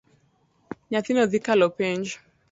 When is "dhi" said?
1.31-1.39